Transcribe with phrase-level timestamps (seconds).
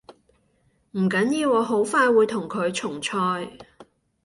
[0.93, 3.51] 唔緊要，我好快會同佢重賽